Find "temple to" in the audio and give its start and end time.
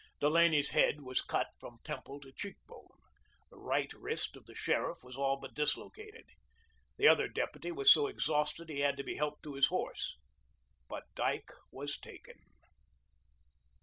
1.83-2.31